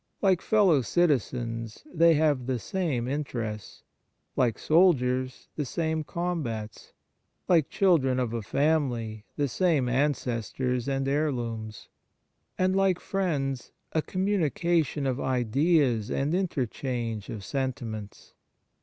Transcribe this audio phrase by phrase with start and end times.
[0.19, 3.83] Like fellow citizens, they have the same inter 5 Fraternal Charity ests;
[4.35, 6.93] like soldiers, the same combats;
[7.47, 11.87] like children of a family, the same ancestors and heirlooms;
[12.57, 18.33] and, like friends, a commu nication of ideas and interchange of senti ments.